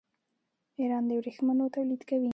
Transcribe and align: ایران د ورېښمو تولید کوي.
ایران 0.79 1.03
د 1.07 1.11
ورېښمو 1.17 1.65
تولید 1.75 2.01
کوي. 2.09 2.29